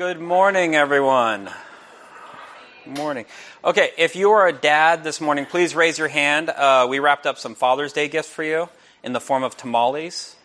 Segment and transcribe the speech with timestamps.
[0.00, 1.50] Good morning, everyone.
[2.86, 3.26] Good morning.
[3.62, 6.48] Okay, if you are a dad this morning, please raise your hand.
[6.48, 8.70] Uh, we wrapped up some Father's Day gifts for you
[9.02, 10.36] in the form of tamales.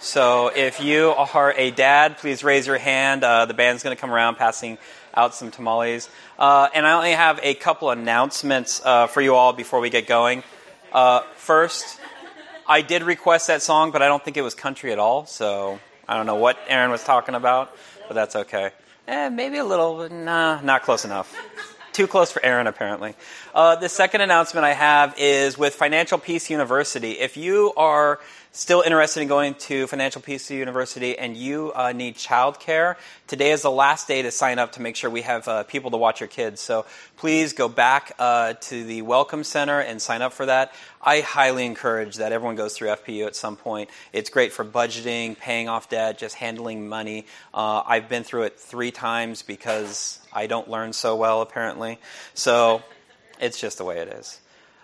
[0.00, 3.22] So if you are a dad, please raise your hand.
[3.22, 4.78] Uh, the band's going to come around passing
[5.12, 6.08] out some tamales.
[6.38, 10.06] Uh, and I only have a couple announcements uh, for you all before we get
[10.06, 10.42] going.
[10.90, 12.00] Uh, first,
[12.66, 15.26] I did request that song, but I don't think it was country at all.
[15.26, 17.76] So I don't know what Aaron was talking about,
[18.08, 18.70] but that's okay.
[19.12, 21.36] Eh, maybe a little, nah, not close enough.
[21.92, 23.14] Too close for Aaron, apparently.
[23.54, 27.18] Uh, the second announcement I have is with Financial Peace University.
[27.20, 28.20] If you are
[28.54, 33.62] still interested in going to Financial Peace University and you uh, need childcare, today is
[33.62, 36.20] the last day to sign up to make sure we have uh, people to watch
[36.20, 36.60] your kids.
[36.60, 36.84] So
[37.16, 40.74] please go back uh, to the Welcome Center and sign up for that.
[41.00, 43.88] I highly encourage that everyone goes through FPU at some point.
[44.12, 47.24] It's great for budgeting, paying off debt, just handling money.
[47.54, 51.98] Uh, I've been through it three times because I don't learn so well, apparently.
[52.34, 52.82] So
[53.40, 54.38] it's just the way it is.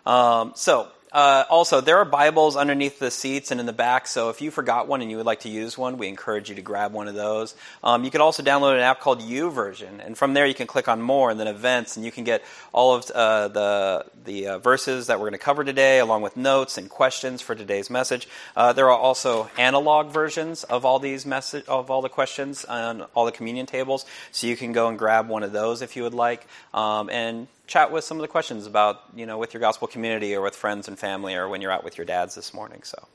[0.06, 4.28] Um, so uh, also, there are Bibles underneath the seats and in the back, so
[4.28, 6.62] if you forgot one and you would like to use one, we encourage you to
[6.62, 7.54] grab one of those.
[7.82, 10.86] Um, you can also download an app called YouVersion, and from there you can click
[10.86, 12.42] on More and then Events, and you can get
[12.72, 16.36] all of uh, the, the uh, verses that we're going to cover today, along with
[16.36, 18.28] notes and questions for today's message.
[18.54, 23.02] Uh, there are also analog versions of all these message of all the questions on
[23.14, 26.02] all the communion tables, so you can go and grab one of those if you
[26.02, 26.46] would like.
[26.74, 30.34] Um, and chat with some of the questions about, you know, with your gospel community
[30.34, 32.82] or with friends and family or when you're out with your dads this morning.
[32.82, 33.06] So,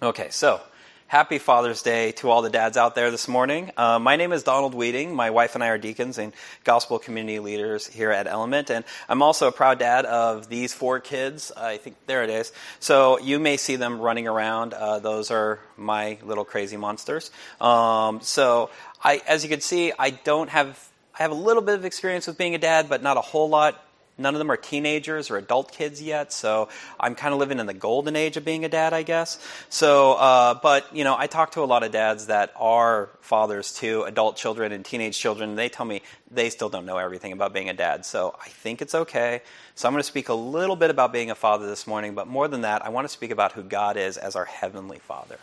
[0.00, 0.60] okay, so
[1.08, 3.72] happy Father's Day to all the dads out there this morning.
[3.76, 5.16] Uh, my name is Donald Weeding.
[5.16, 9.20] My wife and I are deacons and gospel community leaders here at Element, and I'm
[9.20, 11.50] also a proud dad of these four kids.
[11.56, 12.52] I think there it is.
[12.78, 14.74] So you may see them running around.
[14.74, 17.32] Uh, those are my little crazy monsters.
[17.60, 18.70] Um, so
[19.02, 22.26] I, as you can see, I don't have I have a little bit of experience
[22.26, 23.84] with being a dad, but not a whole lot.
[24.18, 26.68] None of them are teenagers or adult kids yet, so
[27.00, 29.38] I'm kind of living in the golden age of being a dad, I guess.
[29.70, 33.74] So, uh, but you know, I talk to a lot of dads that are fathers
[33.76, 35.50] to adult children and teenage children.
[35.50, 38.48] And they tell me they still don't know everything about being a dad, so I
[38.48, 39.42] think it's okay.
[39.74, 42.26] So I'm going to speak a little bit about being a father this morning, but
[42.26, 45.38] more than that, I want to speak about who God is as our heavenly Father.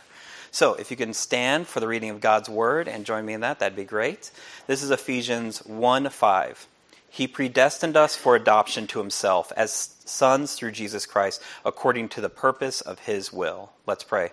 [0.52, 3.40] So, if you can stand for the reading of God's word and join me in
[3.42, 4.30] that, that'd be great.
[4.66, 6.66] This is Ephesians 1 5.
[7.08, 12.28] He predestined us for adoption to himself as sons through Jesus Christ, according to the
[12.28, 13.70] purpose of his will.
[13.86, 14.30] Let's pray.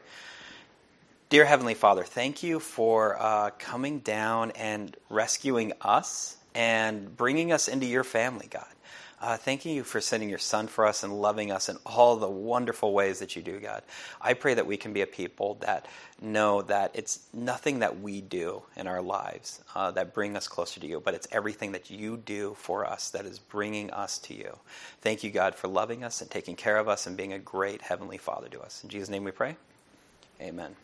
[1.29, 7.67] Dear Heavenly Father, thank you for uh, coming down and rescuing us and bringing us
[7.67, 8.65] into your family, God.
[9.19, 12.29] Uh, thanking you for sending your son for us and loving us in all the
[12.29, 13.81] wonderful ways that you do, God.
[14.21, 15.87] I pray that we can be a people that
[16.21, 20.79] know that it's nothing that we do in our lives uh, that bring us closer
[20.79, 24.35] to you, but it's everything that you do for us that is bringing us to
[24.35, 24.55] you.
[25.01, 27.81] Thank you, God, for loving us and taking care of us and being a great
[27.81, 28.83] Heavenly Father to us.
[28.83, 29.55] In Jesus' name we pray.
[30.39, 30.75] Amen.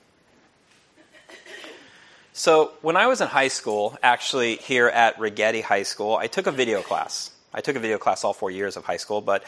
[2.35, 6.47] So, when I was in high school, actually here at Righetti High School, I took
[6.47, 7.29] a video class.
[7.53, 9.43] I took a video class all four years of high school, but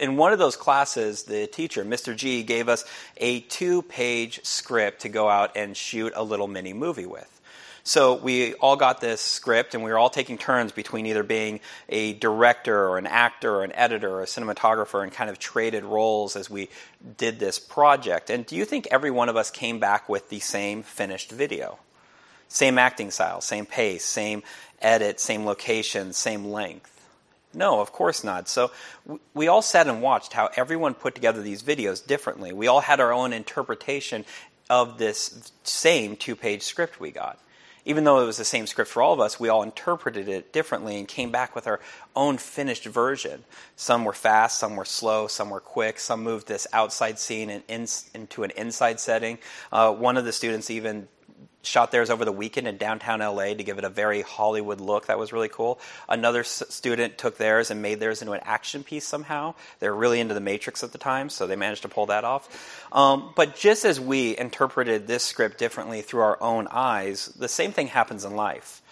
[0.00, 2.14] in one of those classes, the teacher, Mr.
[2.14, 2.84] G, gave us
[3.16, 7.28] a two page script to go out and shoot a little mini movie with.
[7.84, 11.58] So we all got this script, and we were all taking turns between either being
[11.88, 15.82] a director or an actor or an editor or a cinematographer and kind of traded
[15.82, 16.68] roles as we
[17.16, 18.30] did this project.
[18.30, 21.78] And do you think every one of us came back with the same finished video?
[22.46, 24.44] Same acting style, same pace, same
[24.80, 27.01] edit, same location, same length?
[27.54, 28.48] No, of course not.
[28.48, 28.70] So
[29.34, 32.52] we all sat and watched how everyone put together these videos differently.
[32.52, 34.24] We all had our own interpretation
[34.70, 37.38] of this same two page script we got.
[37.84, 40.52] Even though it was the same script for all of us, we all interpreted it
[40.52, 41.80] differently and came back with our
[42.14, 43.42] own finished version.
[43.74, 47.62] Some were fast, some were slow, some were quick, some moved this outside scene in,
[47.66, 49.38] in, into an inside setting.
[49.72, 51.08] Uh, one of the students even
[51.62, 55.06] shot theirs over the weekend in downtown LA to give it a very Hollywood look.
[55.06, 55.78] That was really cool.
[56.08, 59.54] Another s- student took theirs and made theirs into an action piece somehow.
[59.78, 62.24] They were really into the Matrix at the time, so they managed to pull that
[62.24, 62.86] off.
[62.92, 67.72] Um, but just as we interpreted this script differently through our own eyes, the same
[67.72, 68.82] thing happens in life.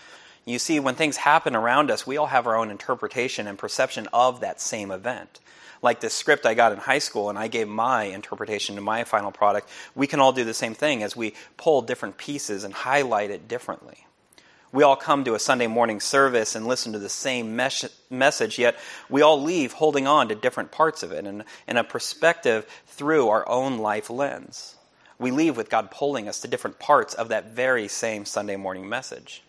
[0.44, 4.08] You see, when things happen around us, we all have our own interpretation and perception
[4.12, 5.40] of that same event
[5.82, 9.04] like this script I got in high school and I gave my interpretation to my
[9.04, 12.74] final product, we can all do the same thing as we pull different pieces and
[12.74, 14.06] highlight it differently.
[14.72, 18.56] We all come to a Sunday morning service and listen to the same mes- message,
[18.58, 18.78] yet
[19.08, 23.28] we all leave holding on to different parts of it and, and a perspective through
[23.28, 24.76] our own life lens.
[25.18, 28.88] We leave with God pulling us to different parts of that very same Sunday morning
[28.88, 29.42] message.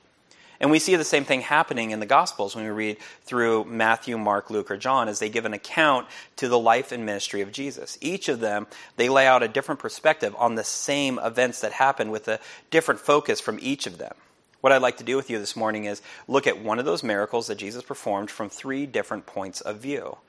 [0.62, 4.16] And we see the same thing happening in the Gospels when we read through Matthew,
[4.16, 6.06] Mark, Luke, or John as they give an account
[6.36, 7.98] to the life and ministry of Jesus.
[8.00, 12.12] Each of them, they lay out a different perspective on the same events that happened
[12.12, 14.14] with a different focus from each of them.
[14.62, 17.02] What I'd like to do with you this morning is look at one of those
[17.02, 20.20] miracles that Jesus performed from three different points of view.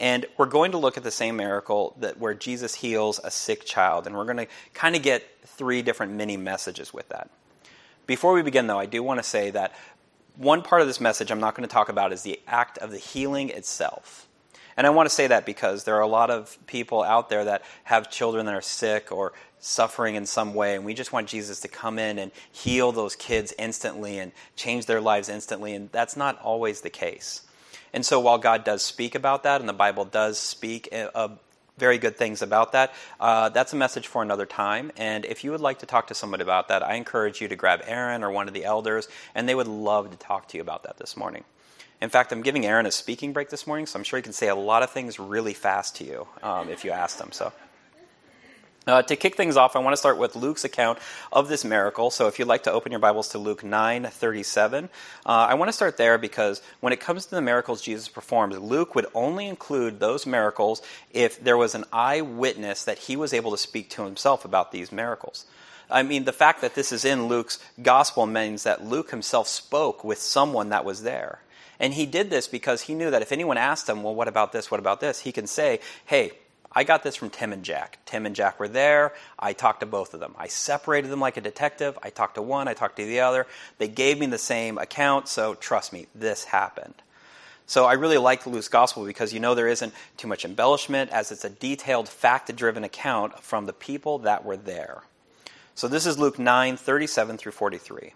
[0.00, 3.66] And we're going to look at the same miracle that where Jesus heals a sick
[3.66, 7.28] child, and we're going to kind of get three different mini messages with that.
[8.06, 9.74] Before we begin, though, I do want to say that
[10.36, 12.90] one part of this message I'm not going to talk about is the act of
[12.90, 14.26] the healing itself.
[14.76, 17.44] And I want to say that because there are a lot of people out there
[17.44, 21.28] that have children that are sick or suffering in some way, and we just want
[21.28, 25.92] Jesus to come in and heal those kids instantly and change their lives instantly, and
[25.92, 27.42] that's not always the case.
[27.92, 31.28] And so, while God does speak about that, and the Bible does speak uh,
[31.78, 32.92] very good things about that.
[33.18, 34.92] Uh, that's a message for another time.
[34.96, 37.56] And if you would like to talk to somebody about that, I encourage you to
[37.56, 40.62] grab Aaron or one of the elders, and they would love to talk to you
[40.62, 41.44] about that this morning.
[42.00, 44.32] In fact, I'm giving Aaron a speaking break this morning, so I'm sure he can
[44.32, 47.32] say a lot of things really fast to you um, if you ask him.
[47.32, 47.52] So.
[48.84, 50.98] Uh, to kick things off, I want to start with Luke's account
[51.30, 52.10] of this miracle.
[52.10, 54.88] So, if you'd like to open your Bibles to Luke 9 37, uh,
[55.28, 58.96] I want to start there because when it comes to the miracles Jesus performed, Luke
[58.96, 60.82] would only include those miracles
[61.12, 64.90] if there was an eyewitness that he was able to speak to himself about these
[64.90, 65.46] miracles.
[65.88, 70.02] I mean, the fact that this is in Luke's gospel means that Luke himself spoke
[70.02, 71.40] with someone that was there.
[71.78, 74.52] And he did this because he knew that if anyone asked him, well, what about
[74.52, 74.70] this?
[74.70, 75.20] What about this?
[75.20, 76.32] He can say, hey,
[76.74, 77.98] I got this from Tim and Jack.
[78.06, 79.12] Tim and Jack were there.
[79.38, 80.34] I talked to both of them.
[80.38, 81.98] I separated them like a detective.
[82.02, 83.46] I talked to one, I talked to the other.
[83.78, 86.94] They gave me the same account, so trust me, this happened.
[87.66, 91.30] So I really like Luke's gospel because you know there isn't too much embellishment as
[91.30, 95.02] it's a detailed, fact driven account from the people that were there.
[95.74, 98.12] So this is Luke 9 37 through 43.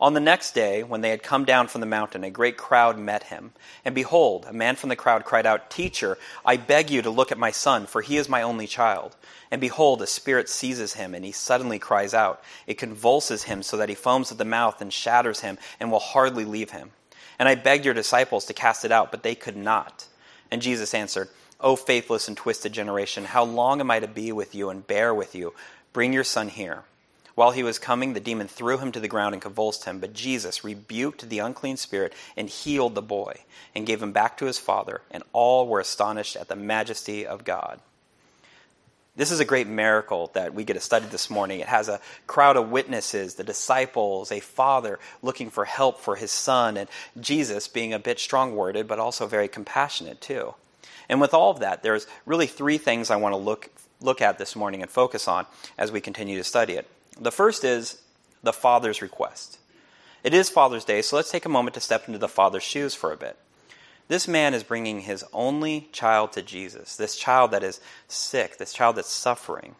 [0.00, 2.98] On the next day, when they had come down from the mountain, a great crowd
[2.98, 3.52] met him.
[3.84, 7.30] And behold, a man from the crowd cried out, Teacher, I beg you to look
[7.30, 9.14] at my son, for he is my only child.
[9.50, 12.42] And behold, a spirit seizes him, and he suddenly cries out.
[12.66, 15.98] It convulses him so that he foams at the mouth and shatters him, and will
[15.98, 16.92] hardly leave him.
[17.38, 20.06] And I begged your disciples to cast it out, but they could not.
[20.50, 21.28] And Jesus answered,
[21.60, 25.14] O faithless and twisted generation, how long am I to be with you and bear
[25.14, 25.52] with you?
[25.92, 26.84] Bring your son here.
[27.40, 29.98] While he was coming, the demon threw him to the ground and convulsed him.
[29.98, 33.44] But Jesus rebuked the unclean spirit and healed the boy
[33.74, 37.46] and gave him back to his father, and all were astonished at the majesty of
[37.46, 37.80] God.
[39.16, 41.60] This is a great miracle that we get to study this morning.
[41.60, 46.30] It has a crowd of witnesses, the disciples, a father looking for help for his
[46.30, 50.56] son, and Jesus being a bit strong worded, but also very compassionate too.
[51.08, 53.70] And with all of that, there's really three things I want to look,
[54.02, 55.46] look at this morning and focus on
[55.78, 56.86] as we continue to study it.
[57.18, 58.00] The first is
[58.42, 59.58] the Father's request.
[60.22, 62.94] It is Father's Day, so let's take a moment to step into the Father's shoes
[62.94, 63.36] for a bit.
[64.08, 68.72] This man is bringing his only child to Jesus, this child that is sick, this
[68.72, 69.76] child that's suffering.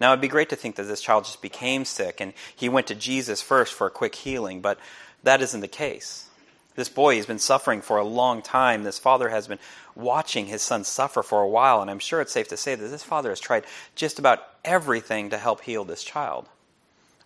[0.00, 2.86] Now, it'd be great to think that this child just became sick and he went
[2.88, 4.78] to Jesus first for a quick healing, but
[5.22, 6.26] that isn't the case.
[6.74, 8.84] This boy has been suffering for a long time.
[8.84, 9.58] This father has been
[9.94, 12.88] watching his son suffer for a while, and I'm sure it's safe to say that
[12.88, 16.48] this father has tried just about everything to help heal this child.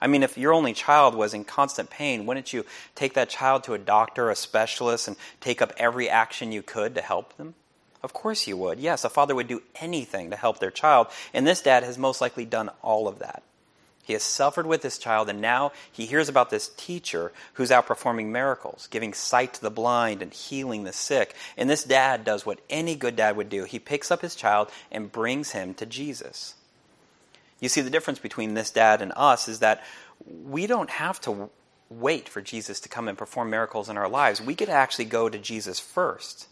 [0.00, 3.64] I mean, if your only child was in constant pain, wouldn't you take that child
[3.64, 7.55] to a doctor, a specialist, and take up every action you could to help them?
[8.03, 8.81] Of course you would.
[8.81, 12.20] Yes, a father would do anything to help their child, and this dad has most
[12.20, 13.43] likely done all of that.
[14.05, 17.86] He has suffered with this child, and now he hears about this teacher who's out
[17.86, 21.34] performing miracles, giving sight to the blind and healing the sick.
[21.56, 24.69] And this dad does what any good dad would do he picks up his child
[24.93, 26.55] and brings him to Jesus.
[27.65, 29.83] You see, the difference between this dad and us is that
[30.27, 31.49] we don't have to
[31.89, 34.39] wait for Jesus to come and perform miracles in our lives.
[34.39, 36.49] We to actually go to Jesus first.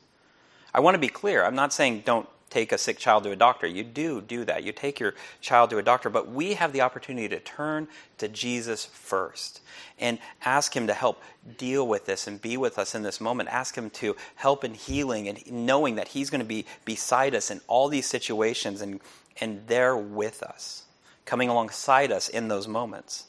[0.72, 1.44] I want to be clear.
[1.44, 3.66] I'm not saying don't take a sick child to a doctor.
[3.66, 4.64] You do do that.
[4.64, 8.26] You take your child to a doctor, but we have the opportunity to turn to
[8.26, 9.60] Jesus first
[9.98, 11.22] and ask Him to help
[11.58, 13.50] deal with this and be with us in this moment.
[13.50, 17.50] Ask Him to help in healing and knowing that He's going to be beside us
[17.50, 18.98] in all these situations and,
[19.38, 20.84] and there with us
[21.24, 23.24] coming alongside us in those moments.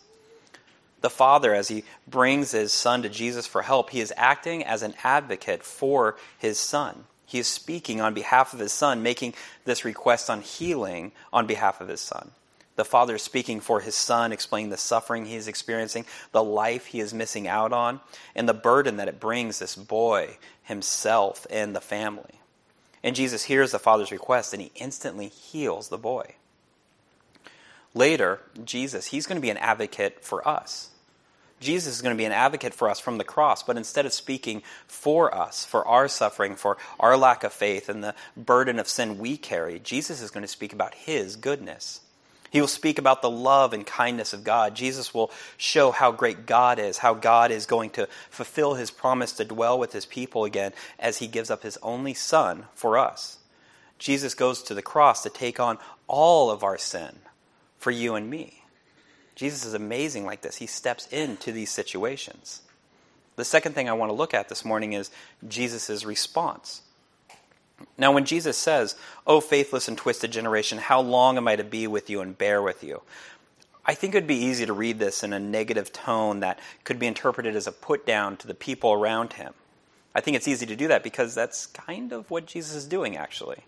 [1.01, 4.83] The Father, as He brings His Son to Jesus for help, He is acting as
[4.83, 7.05] an advocate for His Son.
[7.25, 9.33] He is speaking on behalf of His Son, making
[9.65, 12.31] this request on healing on behalf of His Son.
[12.75, 16.85] The Father is speaking for His Son, explaining the suffering He is experiencing, the life
[16.87, 17.99] He is missing out on,
[18.33, 22.39] and the burden that it brings this boy, himself, and the family.
[23.03, 26.35] And Jesus hears the Father's request and He instantly heals the boy.
[27.93, 30.89] Later, Jesus, he's going to be an advocate for us.
[31.59, 34.13] Jesus is going to be an advocate for us from the cross, but instead of
[34.13, 38.87] speaking for us, for our suffering, for our lack of faith, and the burden of
[38.87, 42.01] sin we carry, Jesus is going to speak about his goodness.
[42.51, 44.75] He will speak about the love and kindness of God.
[44.75, 49.31] Jesus will show how great God is, how God is going to fulfill his promise
[49.33, 53.37] to dwell with his people again as he gives up his only son for us.
[53.97, 57.15] Jesus goes to the cross to take on all of our sin
[57.83, 58.63] for you and me.
[59.35, 60.55] Jesus is amazing like this.
[60.55, 62.61] He steps into these situations.
[63.35, 65.11] The second thing I want to look at this morning is
[65.47, 66.81] Jesus' response.
[67.97, 68.95] Now, when Jesus says,
[69.27, 72.61] O faithless and twisted generation, how long am I to be with you and bear
[72.61, 73.01] with you?
[73.85, 76.99] I think it would be easy to read this in a negative tone that could
[76.99, 79.53] be interpreted as a put down to the people around him.
[80.15, 83.17] I think it's easy to do that because that's kind of what Jesus is doing,
[83.17, 83.63] actually.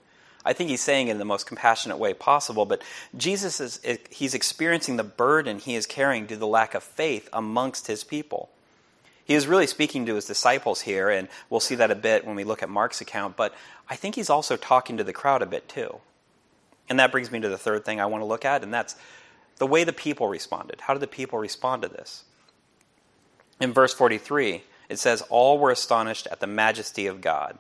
[0.46, 2.84] I think he's saying it in the most compassionate way possible, but
[3.18, 6.84] Jesus is eh, he's experiencing the burden he is carrying due to the lack of
[6.84, 8.50] faith amongst his people.
[9.26, 12.36] He is really speaking to his disciples here, and we'll see that a bit when
[12.36, 13.56] we look at Mark's account, but
[13.90, 15.98] I think he's also talking to the crowd a bit too.
[16.88, 18.96] And that brings me to the third thing I want to look at, and that's
[19.58, 20.82] the way the people responded.
[20.82, 22.24] How did the people respond to this?
[23.60, 27.58] In verse 43, it says, All were astonished at the majesty of God,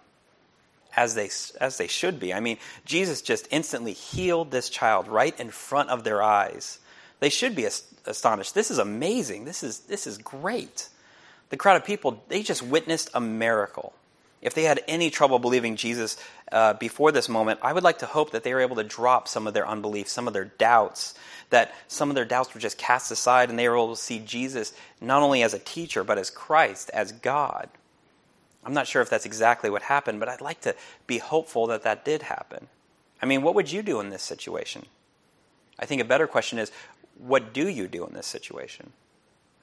[0.95, 2.33] as they, as they should be.
[2.33, 6.79] I mean, Jesus just instantly healed this child right in front of their eyes.
[7.19, 7.65] They should be
[8.05, 8.55] astonished.
[8.55, 9.45] This is amazing.
[9.45, 10.89] This is, this is great.
[11.49, 13.93] The crowd of people, they just witnessed a miracle.
[14.41, 16.17] If they had any trouble believing Jesus
[16.51, 19.27] uh, before this moment, I would like to hope that they were able to drop
[19.27, 21.15] some of their unbelief, some of their doubts,
[21.49, 24.19] that some of their doubts were just cast aside and they were able to see
[24.19, 27.69] Jesus not only as a teacher, but as Christ, as God.
[28.65, 31.83] I'm not sure if that's exactly what happened, but I'd like to be hopeful that
[31.83, 32.67] that did happen.
[33.21, 34.85] I mean, what would you do in this situation?
[35.77, 36.71] I think a better question is,
[37.17, 38.91] what do you do in this situation?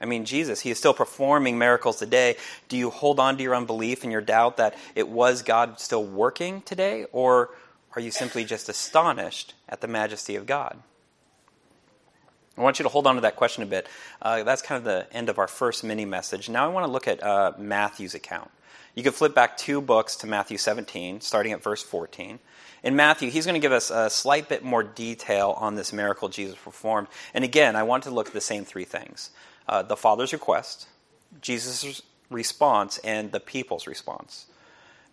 [0.01, 2.37] I mean, Jesus, he is still performing miracles today.
[2.69, 6.05] Do you hold on to your unbelief and your doubt that it was God still
[6.05, 7.07] working today?
[7.13, 7.51] Or
[7.95, 10.79] are you simply just astonished at the majesty of God?
[12.57, 13.89] I want you to hold on to that question a bit.
[14.21, 16.49] Uh, that's kind of the end of our first mini message.
[16.49, 18.51] Now I want to look at uh, Matthew's account.
[18.95, 22.39] You can flip back two books to Matthew 17, starting at verse 14.
[22.83, 26.29] In Matthew, he's going to give us a slight bit more detail on this miracle
[26.29, 27.09] Jesus performed.
[27.33, 29.31] And again, I want to look at the same three things
[29.69, 30.89] uh, the Father's request,
[31.41, 34.47] Jesus' response, and the people's response.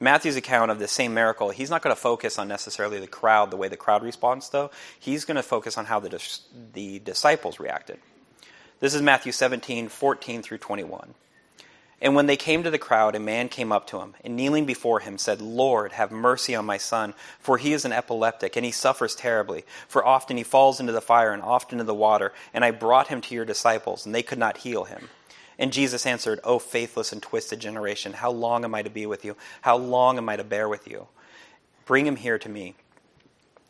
[0.02, 3.52] Matthew's account of the same miracle, he's not going to focus on necessarily the crowd,
[3.52, 4.72] the way the crowd responds, though.
[4.98, 6.42] He's going to focus on how the, dis-
[6.74, 8.00] the disciples reacted.
[8.80, 11.14] This is Matthew 17, 14 through 21.
[12.02, 14.66] And when they came to the crowd, a man came up to him, and kneeling
[14.66, 18.66] before him said, Lord, have mercy on my son, for he is an epileptic, and
[18.66, 19.66] he suffers terribly.
[19.88, 23.10] For often he falls into the fire and often into the water, and I brought
[23.10, 25.10] him to your disciples, and they could not heal him.
[25.58, 29.26] And Jesus answered, O faithless and twisted generation, how long am I to be with
[29.26, 29.36] you?
[29.62, 31.08] How long am I to bear with you?
[31.86, 32.76] Bring him here to me.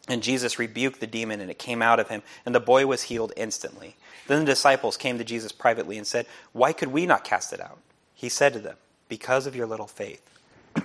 [0.07, 3.03] And Jesus rebuked the demon, and it came out of him, and the boy was
[3.03, 3.95] healed instantly.
[4.27, 7.59] Then the disciples came to Jesus privately and said, Why could we not cast it
[7.59, 7.79] out?
[8.19, 8.75] He said to them,
[9.07, 10.29] Because of your little faith.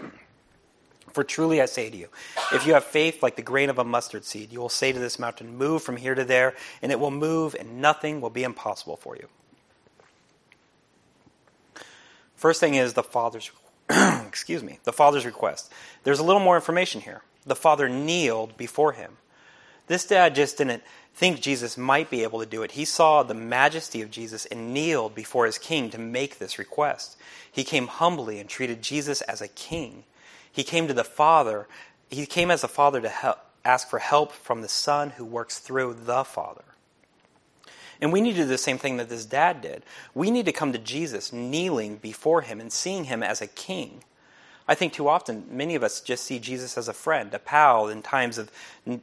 [1.12, 2.06] For truly I say to you,
[2.52, 5.00] if you have faith like the grain of a mustard seed, you will say to
[5.00, 8.44] this mountain, Move from here to there, and it will move, and nothing will be
[8.44, 9.26] impossible for you.
[12.36, 13.50] First thing is the Father's
[13.90, 15.72] excuse me, the Father's request.
[16.04, 17.22] There's a little more information here.
[17.44, 19.16] The Father kneeled before him.
[19.88, 22.72] This dad just didn't think Jesus might be able to do it.
[22.72, 27.16] He saw the majesty of Jesus and kneeled before his king to make this request.
[27.50, 30.04] He came humbly and treated Jesus as a king.
[30.50, 31.68] He came to the Father.
[32.10, 35.58] He came as a father to help, ask for help from the Son who works
[35.58, 36.64] through the Father.
[38.00, 39.84] And we need to do the same thing that this dad did.
[40.14, 44.02] We need to come to Jesus kneeling before him and seeing him as a king.
[44.66, 47.88] I think too often many of us just see Jesus as a friend, a pal
[47.88, 48.50] in times of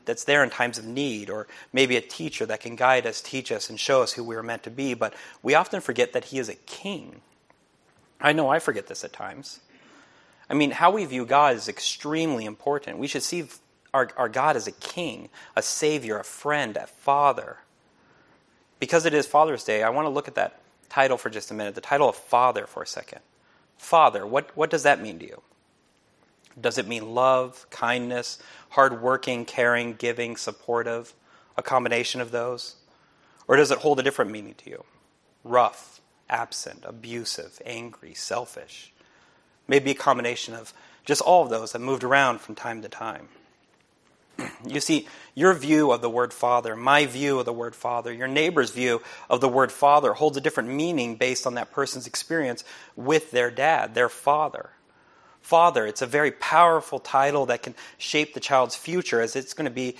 [0.05, 3.51] that's there in times of need, or maybe a teacher that can guide us, teach
[3.51, 4.95] us, and show us who we are meant to be.
[4.95, 5.13] But
[5.43, 7.21] we often forget that he is a king.
[8.19, 9.59] I know I forget this at times.
[10.49, 12.97] I mean, how we view God is extremely important.
[12.97, 13.45] We should see
[13.93, 17.57] our, our God as a king, a savior, a friend, a father.
[18.79, 21.53] Because it is Father's Day, I want to look at that title for just a
[21.53, 23.19] minute, the title of Father for a second.
[23.77, 25.41] Father, what, what does that mean to you?
[26.59, 28.39] Does it mean love, kindness,
[28.69, 31.13] hardworking, caring, giving, supportive?
[31.57, 32.75] A combination of those?
[33.47, 34.83] Or does it hold a different meaning to you?
[35.43, 38.93] Rough, absent, abusive, angry, selfish?
[39.67, 40.73] Maybe a combination of
[41.05, 43.29] just all of those that moved around from time to time.
[44.67, 48.27] you see, your view of the word father, my view of the word father, your
[48.27, 52.63] neighbor's view of the word father holds a different meaning based on that person's experience
[52.95, 54.71] with their dad, their father.
[55.41, 59.65] Father, it's a very powerful title that can shape the child's future as it's going
[59.65, 59.95] to be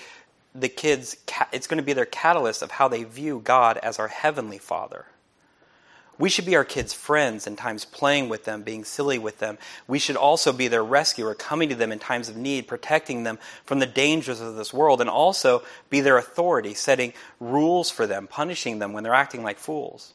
[0.54, 1.16] the kids
[1.54, 5.06] it's going to be their catalyst of how they view God as our heavenly father.
[6.18, 9.58] We should be our kids' friends in times playing with them, being silly with them.
[9.88, 13.40] We should also be their rescuer, coming to them in times of need, protecting them
[13.66, 18.28] from the dangers of this world, and also be their authority, setting rules for them,
[18.28, 20.14] punishing them when they're acting like fools.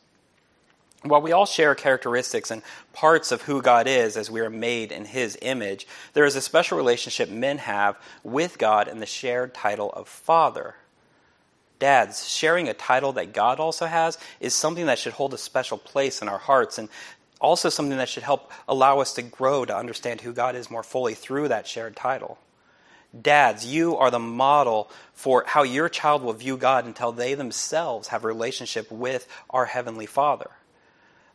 [1.09, 4.91] While we all share characteristics and parts of who God is as we are made
[4.91, 9.55] in His image, there is a special relationship men have with God in the shared
[9.55, 10.75] title of Father.
[11.79, 15.79] Dads, sharing a title that God also has is something that should hold a special
[15.79, 16.89] place in our hearts and
[17.41, 20.83] also something that should help allow us to grow to understand who God is more
[20.83, 22.39] fully through that shared title.
[23.21, 28.09] Dads, you are the model for how your child will view God until they themselves
[28.09, 30.51] have a relationship with our Heavenly Father.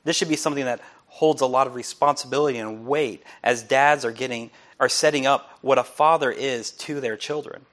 [0.04, 4.12] This should be something that holds a lot of responsibility and weight as dads are
[4.12, 7.68] getting are setting up what a father is to their children.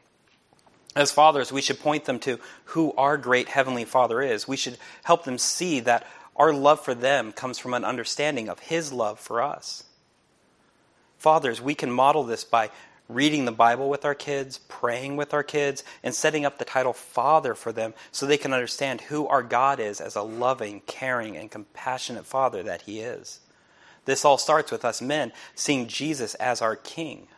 [0.94, 4.46] As fathers, we should point them to who our great Heavenly Father is.
[4.46, 6.06] We should help them see that
[6.36, 9.84] our love for them comes from an understanding of His love for us.
[11.16, 12.70] Fathers, we can model this by
[13.08, 16.92] reading the Bible with our kids, praying with our kids, and setting up the title
[16.92, 21.36] Father for them so they can understand who our God is as a loving, caring,
[21.36, 23.40] and compassionate Father that He is.
[24.04, 27.28] This all starts with us men seeing Jesus as our King.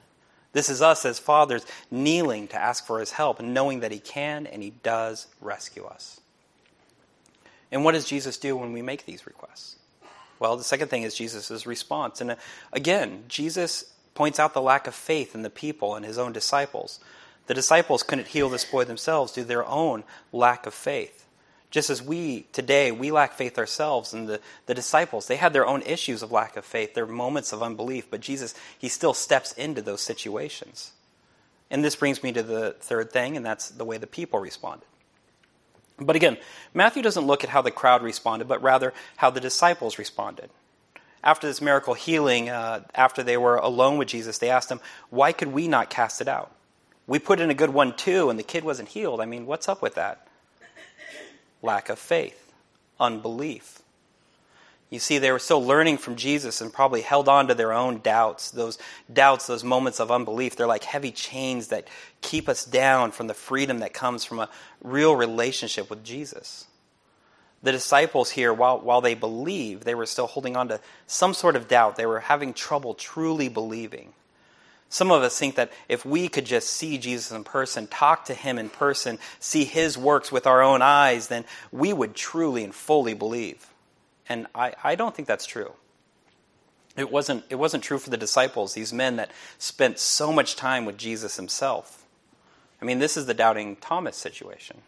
[0.53, 4.47] This is us as fathers kneeling to ask for his help knowing that he can
[4.47, 6.21] and he does rescue us.
[7.71, 9.77] And what does Jesus do when we make these requests?
[10.41, 12.21] Well, the second thing is Jesus' response.
[12.21, 12.37] And uh,
[12.73, 17.01] again, Jesus points out the lack of faith in the people and his own disciples.
[17.47, 21.27] The disciples couldn't heal this boy themselves due to their own lack of faith.
[21.71, 25.67] Just as we today, we lack faith ourselves, and the, the disciples, they had their
[25.67, 29.53] own issues of lack of faith, their moments of unbelief, but Jesus, he still steps
[29.53, 30.93] into those situations.
[31.71, 34.87] And this brings me to the third thing, and that's the way the people responded.
[36.01, 36.39] But again,
[36.75, 40.51] Matthew doesn't look at how the crowd responded, but rather how the disciples responded.
[41.23, 44.81] After this miracle healing, uh, after they were alone with Jesus, they asked him,
[45.11, 46.51] Why could we not cast it out?
[47.07, 49.21] We put in a good one too, and the kid wasn't healed.
[49.21, 50.27] I mean, what's up with that?
[51.63, 52.53] lack of faith,
[52.99, 53.81] unbelief.
[54.89, 58.01] You see, they were still learning from Jesus and probably held on to their own
[58.01, 58.51] doubts.
[58.51, 58.77] Those
[59.13, 61.87] doubts, those moments of unbelief, they're like heavy chains that
[62.23, 64.49] keep us down from the freedom that comes from a
[64.83, 66.67] real relationship with Jesus.
[67.63, 71.57] The disciples here, while, while they believed, they were still holding on to some sort
[71.57, 71.97] of doubt.
[71.97, 74.15] They were having trouble truly believing.
[74.89, 78.35] Some of us think that if we could just see Jesus in person, talk to
[78.35, 82.75] him in person, see his works with our own eyes, then we would truly and
[82.75, 83.69] fully believe.
[84.29, 85.75] And I, I don't think that's true.
[86.97, 90.85] It wasn't, it wasn't true for the disciples, these men that spent so much time
[90.85, 92.05] with Jesus himself.
[92.83, 94.79] I mean, this is the doubting Thomas situation.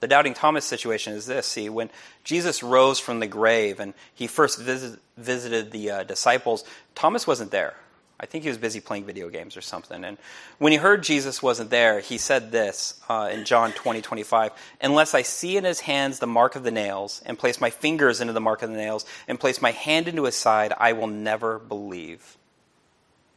[0.00, 1.90] The doubting Thomas situation is this see, when
[2.24, 7.50] Jesus rose from the grave and he first visit, visited the uh, disciples, Thomas wasn't
[7.50, 7.74] there.
[8.20, 10.02] I think he was busy playing video games or something.
[10.02, 10.18] And
[10.58, 15.14] when he heard Jesus wasn't there, he said this uh, in John 20, 25 Unless
[15.14, 18.32] I see in his hands the mark of the nails, and place my fingers into
[18.32, 21.60] the mark of the nails, and place my hand into his side, I will never
[21.60, 22.36] believe.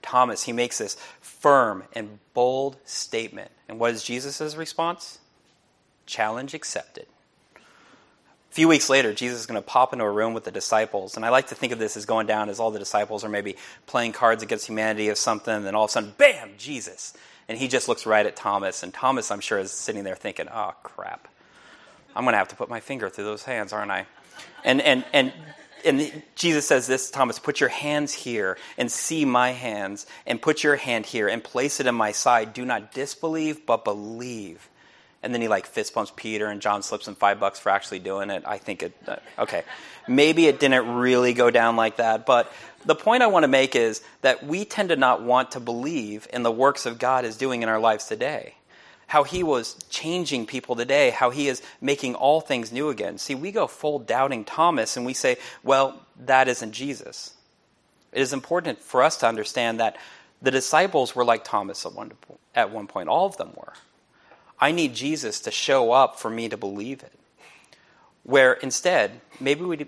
[0.02, 3.52] Thomas, he makes this firm and bold statement.
[3.69, 5.19] And what is Jesus' response?
[6.05, 7.07] Challenge accepted.
[7.55, 11.15] A few weeks later, Jesus is going to pop into a room with the disciples.
[11.15, 13.29] And I like to think of this as going down as all the disciples are
[13.29, 15.53] maybe playing cards against humanity or something.
[15.53, 17.13] And then all of a sudden, bam, Jesus.
[17.47, 18.83] And he just looks right at Thomas.
[18.83, 21.29] And Thomas, I'm sure, is sitting there thinking, oh, crap.
[22.13, 24.05] I'm going to have to put my finger through those hands, aren't I?
[24.65, 25.31] And, and, and,
[25.85, 30.61] and Jesus says this, Thomas, put your hands here and see my hands, and put
[30.61, 32.53] your hand here and place it in my side.
[32.53, 34.67] Do not disbelieve, but believe
[35.23, 37.99] and then he like fist bumps Peter, and John slips him five bucks for actually
[37.99, 38.43] doing it.
[38.45, 39.63] I think it, uh, okay,
[40.07, 42.51] maybe it didn't really go down like that, but
[42.86, 46.27] the point I want to make is that we tend to not want to believe
[46.34, 48.55] in the works of God is doing in our lives today.
[49.07, 53.17] How he was changing people today, how he is making all things new again.
[53.17, 57.34] See, we go full doubting Thomas and we say, well, that isn't Jesus.
[58.13, 59.97] It is important for us to understand that
[60.41, 62.13] the disciples were like Thomas at one,
[62.55, 63.10] at one point.
[63.10, 63.73] All of them were.
[64.62, 67.12] I need Jesus to show up for me to believe it.
[68.24, 69.88] Where instead, maybe we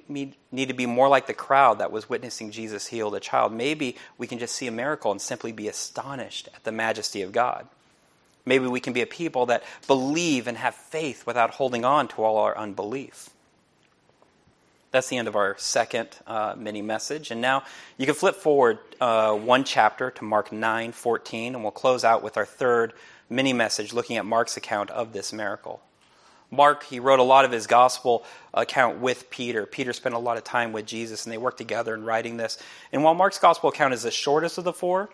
[0.51, 3.53] need to be more like the crowd that was witnessing Jesus heal a child.
[3.53, 7.31] Maybe we can just see a miracle and simply be astonished at the majesty of
[7.31, 7.67] God.
[8.43, 12.23] Maybe we can be a people that believe and have faith without holding on to
[12.23, 13.29] all our unbelief.
[14.91, 17.31] That's the end of our second uh, mini message.
[17.31, 17.63] And now
[17.97, 22.21] you can flip forward uh, one chapter to Mark 9 14, and we'll close out
[22.21, 22.93] with our third
[23.29, 25.81] mini message looking at Mark's account of this miracle.
[26.53, 29.65] Mark, he wrote a lot of his gospel account with Peter.
[29.65, 32.59] Peter spent a lot of time with Jesus, and they worked together in writing this.
[32.91, 35.09] And while Mark's gospel account is the shortest of the four,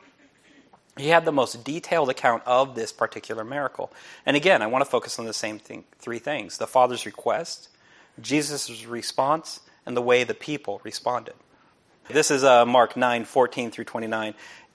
[0.97, 3.91] he had the most detailed account of this particular miracle.
[4.25, 7.69] And again, I want to focus on the same thing, three things the Father's request,
[8.19, 11.35] Jesus' response, and the way the people responded.
[12.09, 14.33] This is uh, Mark 9 14 through 29.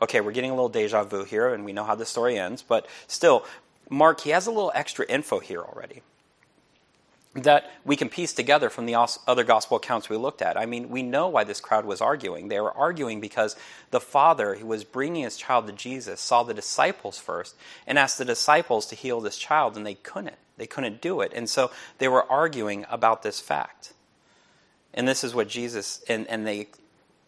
[0.00, 2.62] Okay, we're getting a little deja vu here, and we know how the story ends,
[2.62, 3.44] but still,
[3.90, 6.02] Mark, he has a little extra info here already
[7.34, 8.94] that we can piece together from the
[9.26, 10.56] other gospel accounts we looked at.
[10.56, 12.48] I mean, we know why this crowd was arguing.
[12.48, 13.56] They were arguing because
[13.90, 17.54] the father who was bringing his child to Jesus saw the disciples first
[17.86, 20.36] and asked the disciples to heal this child, and they couldn't.
[20.56, 21.32] They couldn't do it.
[21.34, 23.92] And so they were arguing about this fact.
[24.94, 26.68] And this is what Jesus, and, and they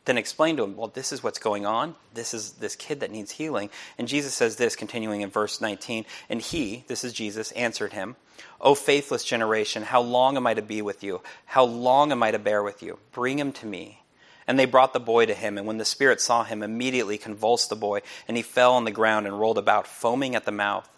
[0.07, 1.95] then explain to him, well, this is what's going on.
[2.15, 3.71] This is this kid that needs healing.
[3.99, 8.17] And Jesus says this, continuing in verse 19, and he, this is Jesus, answered him,
[8.61, 11.21] O faithless generation, how long am I to be with you?
[11.45, 12.99] How long am I to bear with you?
[13.13, 14.03] Bring him to me.
[14.47, 17.69] And they brought the boy to him, and when the Spirit saw him, immediately convulsed
[17.69, 20.89] the boy, and he fell on the ground and rolled about, foaming at the mouth.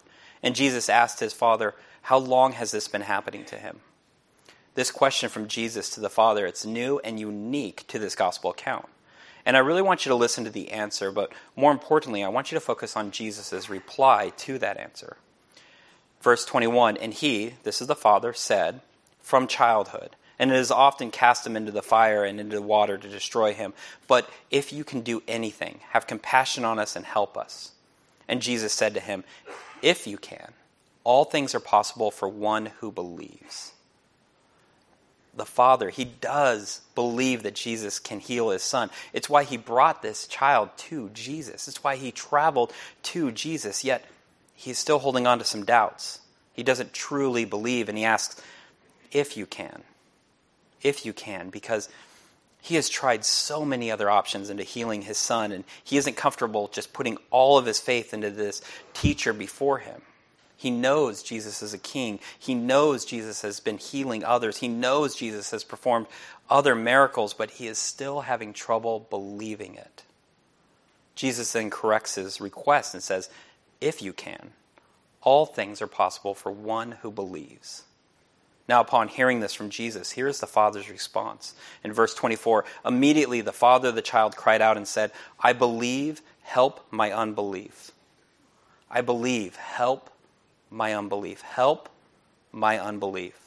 [0.41, 3.81] And Jesus asked his father, How long has this been happening to him?
[4.75, 8.87] This question from Jesus to the Father, it's new and unique to this gospel account.
[9.45, 12.51] And I really want you to listen to the answer, but more importantly, I want
[12.51, 15.17] you to focus on Jesus' reply to that answer.
[16.21, 18.81] Verse 21 And he, this is the Father, said,
[19.21, 22.97] From childhood, and it has often cast him into the fire and into the water
[22.97, 23.73] to destroy him.
[24.07, 27.73] But if you can do anything, have compassion on us and help us.
[28.27, 29.25] And Jesus said to him,
[29.81, 30.53] If you can,
[31.03, 33.73] all things are possible for one who believes.
[35.35, 38.89] The Father, He does believe that Jesus can heal His Son.
[39.13, 41.67] It's why He brought this child to Jesus.
[41.67, 42.71] It's why He traveled
[43.03, 43.83] to Jesus.
[43.83, 44.05] Yet,
[44.55, 46.19] he's still holding on to some doubts.
[46.53, 48.41] He doesn't truly believe, and he asks,
[49.11, 49.83] if you can.
[50.81, 51.89] If you can, because
[52.61, 56.69] he has tried so many other options into healing his son, and he isn't comfortable
[56.69, 58.61] just putting all of his faith into this
[58.93, 60.01] teacher before him.
[60.63, 62.21] He knows Jesus is a king.
[62.39, 64.59] He knows Jesus has been healing others.
[64.59, 66.07] He knows Jesus has performed
[66.49, 70.03] other miracles, but he is still having trouble believing it.
[71.15, 73.29] Jesus then corrects his request and says,
[73.81, 74.51] if you can.
[75.21, 77.83] All things are possible for one who believes.
[78.69, 81.55] Now, upon hearing this from Jesus, here is the Father's response.
[81.83, 86.21] In verse 24, immediately the father of the child cried out and said, I believe,
[86.41, 87.91] help my unbelief.
[88.89, 90.09] I believe, help
[90.73, 91.41] my unbelief.
[91.41, 91.87] Help
[92.51, 93.39] my unbelief.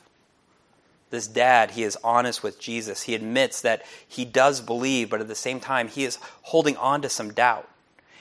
[1.10, 3.02] This dad, he is honest with Jesus.
[3.02, 7.02] He admits that he does believe, but at the same time, he is holding on
[7.02, 7.68] to some doubt.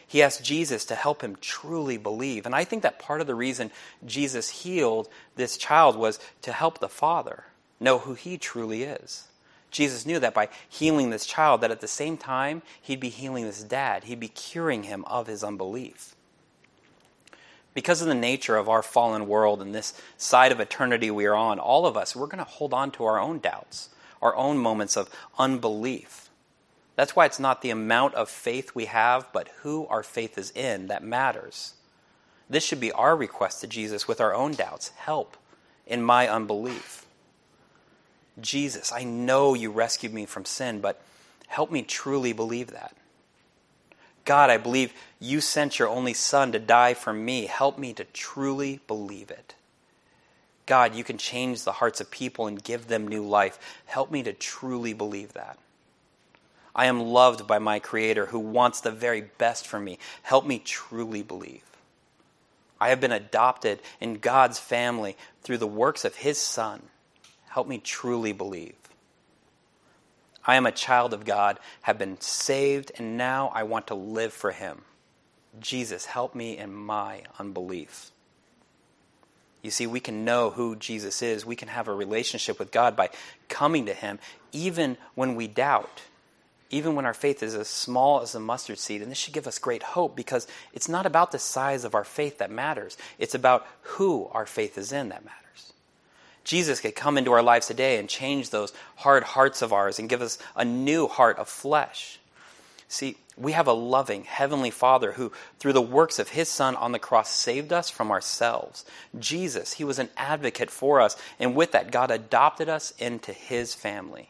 [0.07, 2.45] He asked Jesus to help him truly believe.
[2.45, 3.71] And I think that part of the reason
[4.05, 7.45] Jesus healed this child was to help the father
[7.79, 9.27] know who he truly is.
[9.71, 13.45] Jesus knew that by healing this child, that at the same time, he'd be healing
[13.45, 14.05] this dad.
[14.05, 16.14] He'd be curing him of his unbelief.
[17.75, 21.35] Because of the nature of our fallen world and this side of eternity we are
[21.35, 23.89] on, all of us, we're going to hold on to our own doubts,
[24.21, 26.29] our own moments of unbelief.
[26.95, 30.51] That's why it's not the amount of faith we have, but who our faith is
[30.51, 31.73] in that matters.
[32.49, 34.89] This should be our request to Jesus with our own doubts.
[34.95, 35.35] Help
[35.85, 37.05] in my unbelief.
[38.39, 41.01] Jesus, I know you rescued me from sin, but
[41.47, 42.95] help me truly believe that.
[44.25, 47.45] God, I believe you sent your only Son to die for me.
[47.45, 49.55] Help me to truly believe it.
[50.65, 53.59] God, you can change the hearts of people and give them new life.
[53.85, 55.59] Help me to truly believe that.
[56.75, 59.99] I am loved by my Creator who wants the very best for me.
[60.23, 61.63] Help me truly believe.
[62.81, 66.81] I have been adopted in God's family through the works of His Son.
[67.49, 68.75] Help me truly believe.
[70.47, 74.33] I am a child of God, have been saved, and now I want to live
[74.33, 74.81] for Him.
[75.59, 78.11] Jesus, help me in my unbelief.
[79.61, 81.45] You see, we can know who Jesus is.
[81.45, 83.09] We can have a relationship with God by
[83.49, 84.19] coming to Him,
[84.51, 86.03] even when we doubt,
[86.69, 89.01] even when our faith is as small as a mustard seed.
[89.01, 92.03] And this should give us great hope because it's not about the size of our
[92.03, 95.44] faith that matters, it's about who our faith is in that matters.
[96.45, 100.07] Jesus could come into our lives today and change those hard hearts of ours and
[100.07, 102.19] give us a new heart of flesh.
[102.87, 106.91] See, we have a loving Heavenly Father who, through the works of His Son on
[106.91, 108.85] the cross, saved us from ourselves.
[109.19, 113.73] Jesus, He was an advocate for us, and with that, God adopted us into His
[113.73, 114.29] family.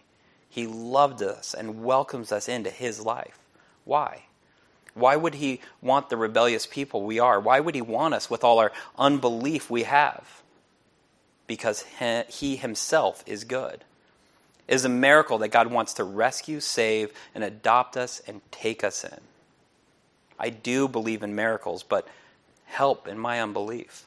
[0.49, 3.37] He loved us and welcomes us into His life.
[3.83, 4.23] Why?
[4.93, 7.41] Why would He want the rebellious people we are?
[7.41, 10.41] Why would He want us with all our unbelief we have?
[11.47, 11.85] Because
[12.27, 13.83] he himself is good.
[14.67, 18.83] It is a miracle that God wants to rescue, save, and adopt us and take
[18.83, 19.19] us in.
[20.39, 22.07] I do believe in miracles, but
[22.65, 24.05] help in my unbelief.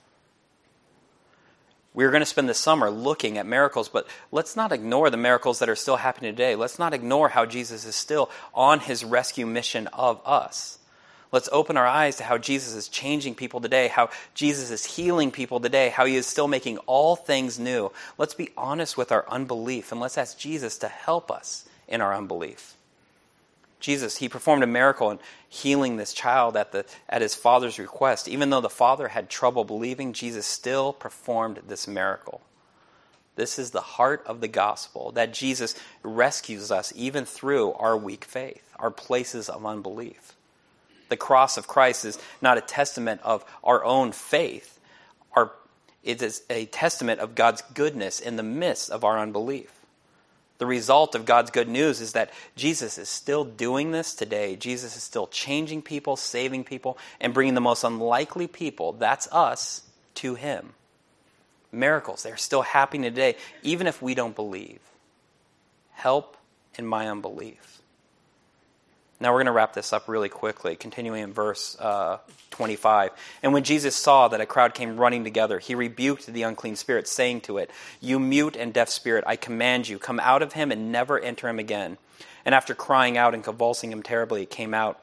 [1.94, 5.58] We're going to spend the summer looking at miracles, but let's not ignore the miracles
[5.58, 6.54] that are still happening today.
[6.54, 10.77] Let's not ignore how Jesus is still on his rescue mission of us.
[11.30, 15.30] Let's open our eyes to how Jesus is changing people today, how Jesus is healing
[15.30, 17.92] people today, how he is still making all things new.
[18.16, 22.14] Let's be honest with our unbelief and let's ask Jesus to help us in our
[22.14, 22.74] unbelief.
[23.80, 28.26] Jesus, he performed a miracle in healing this child at, the, at his father's request.
[28.26, 32.40] Even though the father had trouble believing, Jesus still performed this miracle.
[33.36, 38.24] This is the heart of the gospel that Jesus rescues us even through our weak
[38.24, 40.34] faith, our places of unbelief.
[41.08, 44.78] The cross of Christ is not a testament of our own faith.
[45.32, 45.52] Our,
[46.02, 49.72] it is a testament of God's goodness in the midst of our unbelief.
[50.58, 54.56] The result of God's good news is that Jesus is still doing this today.
[54.56, 59.82] Jesus is still changing people, saving people, and bringing the most unlikely people, that's us,
[60.16, 60.74] to Him.
[61.70, 64.80] Miracles, they're still happening today, even if we don't believe.
[65.92, 66.36] Help
[66.76, 67.77] in my unbelief.
[69.20, 72.18] Now we're going to wrap this up really quickly, continuing in verse uh,
[72.52, 73.10] 25.
[73.42, 77.08] And when Jesus saw that a crowd came running together, he rebuked the unclean spirit,
[77.08, 80.70] saying to it, You mute and deaf spirit, I command you, come out of him
[80.70, 81.98] and never enter him again.
[82.44, 85.00] And after crying out and convulsing him terribly, it came out.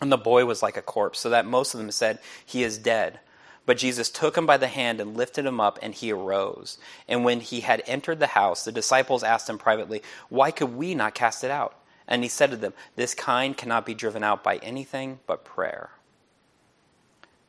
[0.00, 2.78] And the boy was like a corpse, so that most of them said, He is
[2.78, 3.20] dead.
[3.66, 6.78] But Jesus took him by the hand and lifted him up, and he arose.
[7.06, 10.94] And when he had entered the house, the disciples asked him privately, Why could we
[10.94, 11.77] not cast it out?
[12.08, 15.90] And he said to them, This kind cannot be driven out by anything but prayer.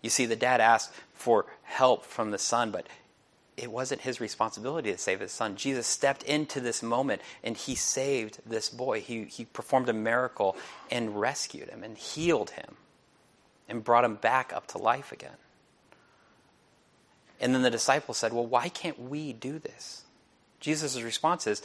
[0.02, 2.86] You see, the dad asked for help from the son, but
[3.58, 5.56] it wasn't his responsibility to save his son.
[5.56, 9.02] Jesus stepped into this moment and he saved this boy.
[9.02, 10.56] He, he performed a miracle
[10.90, 12.78] and rescued him and healed him
[13.68, 15.38] and brought him back up to life again.
[17.42, 20.04] And then the disciples said, Well, why can't we do this?
[20.60, 21.62] Jesus' response is,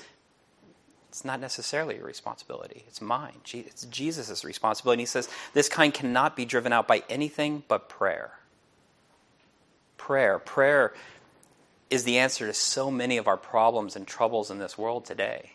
[1.15, 2.83] it's not necessarily your responsibility.
[2.89, 3.37] It's mine.
[3.53, 4.97] It's Jesus' responsibility.
[4.97, 8.33] And he says, This kind cannot be driven out by anything but prayer.
[9.97, 10.41] Prayer.
[10.41, 10.93] Prayer
[11.89, 15.53] is the answer to so many of our problems and troubles in this world today.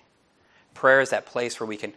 [0.75, 1.91] Prayer is that place where we can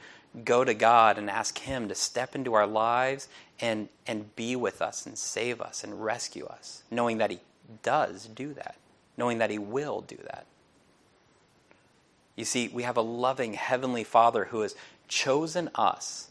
[0.44, 3.28] go to God and ask Him to step into our lives
[3.60, 7.38] and, and be with us and save us and rescue us, knowing that He
[7.84, 8.74] does do that,
[9.16, 10.46] knowing that He will do that.
[12.36, 14.74] You see, we have a loving Heavenly Father who has
[15.08, 16.28] chosen us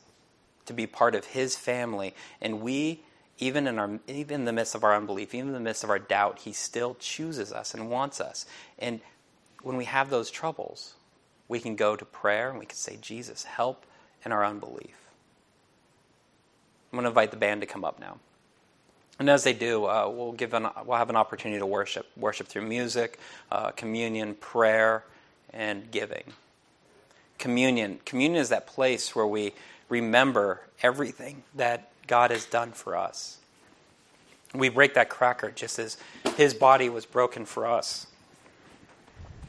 [0.65, 3.01] to be part of His family, and we,
[3.37, 5.89] even in, our, even in the midst of our unbelief, even in the midst of
[5.89, 8.45] our doubt, He still chooses us and wants us.
[8.79, 8.99] And
[9.61, 10.95] when we have those troubles,
[11.47, 13.85] we can go to prayer and we can say, Jesus, help
[14.25, 14.95] in our unbelief.
[16.91, 18.17] I'm going to invite the band to come up now.
[19.19, 22.47] And as they do, uh, we'll, give an, we'll have an opportunity to worship, worship
[22.47, 23.19] through music,
[23.51, 25.03] uh, communion, prayer,
[25.53, 26.23] and giving.
[27.37, 27.99] Communion.
[28.05, 29.53] Communion is that place where we
[29.89, 33.37] remember everything that God has done for us.
[34.53, 35.97] We break that cracker just as
[36.35, 38.07] his body was broken for us.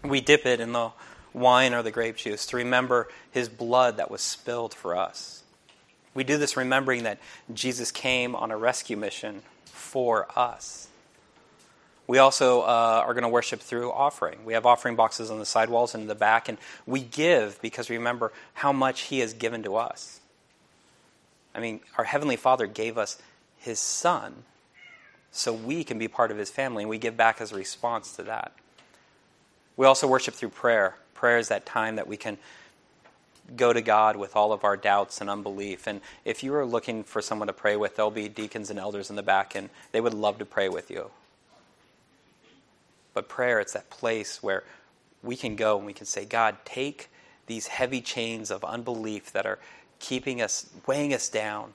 [0.04, 0.90] We dip it in the
[1.32, 5.42] wine or the grape juice to remember his blood that was spilled for us.
[6.14, 7.18] We do this remembering that
[7.52, 10.88] Jesus came on a rescue mission for us.
[12.06, 14.44] We also uh, are going to worship through offering.
[14.44, 17.60] We have offering boxes on the side walls and in the back, and we give
[17.62, 20.20] because we remember how much He has given to us.
[21.54, 23.18] I mean, our Heavenly Father gave us
[23.58, 24.44] His Son
[25.30, 28.16] so we can be part of His family, and we give back as a response
[28.16, 28.52] to that.
[29.76, 30.96] We also worship through prayer.
[31.14, 32.36] Prayer is that time that we can
[33.56, 35.86] go to God with all of our doubts and unbelief.
[35.86, 39.08] And if you are looking for someone to pray with, there'll be deacons and elders
[39.08, 41.10] in the back, and they would love to pray with you.
[43.14, 44.64] But prayer, it's that place where
[45.22, 47.10] we can go and we can say, God, take
[47.46, 49.58] these heavy chains of unbelief that are
[49.98, 51.74] keeping us, weighing us down.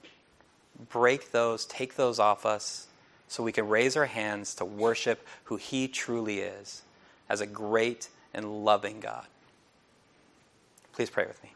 [0.89, 2.87] Break those, take those off us,
[3.27, 6.81] so we can raise our hands to worship who He truly is
[7.29, 9.25] as a great and loving God.
[10.93, 11.51] Please pray with me.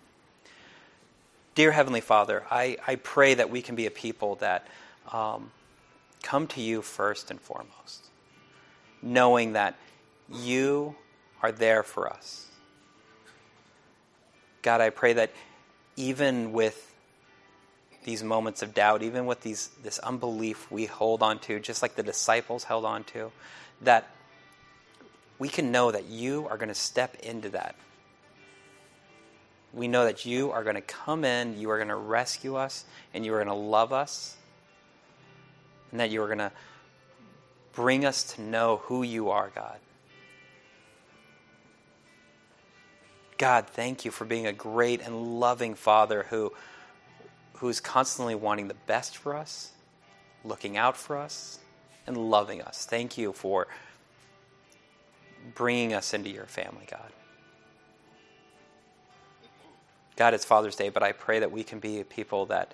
[1.55, 4.67] Dear Heavenly Father, I, I pray that we can be a people that
[5.11, 5.51] um,
[6.23, 8.07] come to you first and foremost,
[9.01, 9.75] knowing that
[10.29, 10.95] you
[11.41, 12.47] are there for us.
[14.61, 15.31] God, I pray that
[15.95, 16.87] even with
[18.03, 21.95] these moments of doubt, even with these, this unbelief we hold on to, just like
[21.95, 23.31] the disciples held on to,
[23.81, 24.07] that
[25.39, 27.75] we can know that you are going to step into that.
[29.73, 32.85] We know that you are going to come in, you are going to rescue us,
[33.13, 34.35] and you are going to love us,
[35.91, 36.51] and that you are going to
[37.73, 39.77] bring us to know who you are, God.
[43.37, 46.53] God, thank you for being a great and loving Father who
[47.55, 49.71] who is constantly wanting the best for us,
[50.43, 51.59] looking out for us,
[52.07, 52.85] and loving us.
[52.85, 53.67] Thank you for
[55.53, 57.11] bringing us into your family, God.
[60.15, 62.71] God, it's Father's Day, but I pray that we can be people that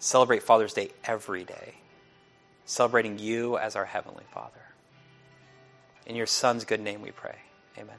[0.00, 1.74] celebrate Father's Day every day,
[2.64, 4.50] celebrating you as our Heavenly Father.
[6.06, 7.36] In your Son's good name we pray.
[7.78, 7.96] Amen.